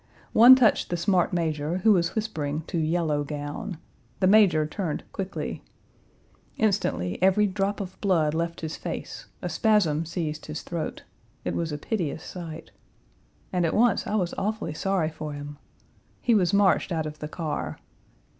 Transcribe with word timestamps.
One 0.33 0.55
touched 0.55 0.89
the 0.89 0.97
smart 0.97 1.31
major, 1.31 1.77
who 1.77 1.91
was 1.93 2.15
whispering 2.15 2.63
to 2.63 2.79
Yellow 2.79 3.23
Gown. 3.23 3.77
The 4.19 4.25
major 4.25 4.65
turned 4.65 5.03
quickly. 5.11 5.61
Instantly, 6.57 7.21
every 7.21 7.45
drop 7.45 7.79
of 7.79 8.01
blood 8.01 8.33
left 8.33 8.61
his 8.61 8.75
face; 8.75 9.27
a 9.43 9.47
spasm 9.47 10.03
seized 10.05 10.47
his 10.47 10.63
throat; 10.63 11.03
it 11.45 11.53
was 11.53 11.71
a 11.71 11.77
piteous 11.77 12.23
sight. 12.23 12.71
And 13.53 13.63
at 13.63 13.75
once 13.75 14.07
I 14.07 14.15
was 14.15 14.33
awfully 14.39 14.73
sorry 14.73 15.11
for 15.11 15.33
him. 15.33 15.59
He 16.19 16.33
was 16.33 16.51
marched 16.51 16.91
out 16.91 17.05
of 17.05 17.19
the 17.19 17.27
car. 17.27 17.77